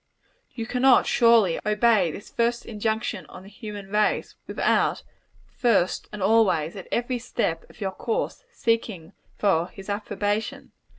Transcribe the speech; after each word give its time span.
You 0.49 0.65
cannot, 0.65 1.05
surely, 1.05 1.59
obey 1.63 2.09
this 2.09 2.31
first 2.31 2.65
injunction 2.65 3.27
on 3.27 3.43
the 3.43 3.49
human 3.49 3.91
race, 3.91 4.33
without 4.47 5.03
first 5.45 6.09
and 6.11 6.23
always, 6.23 6.75
at 6.75 6.87
every 6.91 7.19
step 7.19 7.69
of 7.69 7.79
your 7.81 7.91
course, 7.91 8.43
seeking 8.49 9.13
for 9.37 9.67
his 9.67 9.89
approbation. 9.91 10.71